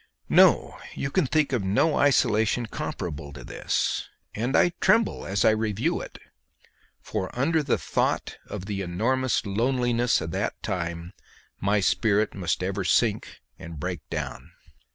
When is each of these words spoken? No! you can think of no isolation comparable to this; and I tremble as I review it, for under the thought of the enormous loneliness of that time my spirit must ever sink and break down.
No! 0.29 0.79
you 0.95 1.11
can 1.11 1.27
think 1.27 1.53
of 1.53 1.63
no 1.63 1.95
isolation 1.95 2.65
comparable 2.65 3.31
to 3.33 3.43
this; 3.43 4.09
and 4.33 4.57
I 4.57 4.69
tremble 4.81 5.27
as 5.27 5.45
I 5.45 5.51
review 5.51 6.01
it, 6.01 6.17
for 7.03 7.29
under 7.37 7.61
the 7.61 7.77
thought 7.77 8.39
of 8.47 8.65
the 8.65 8.81
enormous 8.81 9.45
loneliness 9.45 10.19
of 10.19 10.31
that 10.31 10.59
time 10.63 11.13
my 11.59 11.81
spirit 11.81 12.33
must 12.33 12.63
ever 12.63 12.83
sink 12.83 13.41
and 13.59 13.79
break 13.79 14.01
down. 14.09 14.49